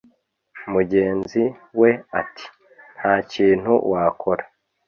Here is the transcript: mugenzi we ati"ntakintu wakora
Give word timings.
mugenzi 0.73 1.41
we 1.79 1.89
ati"ntakintu 2.21 3.71
wakora 3.91 4.43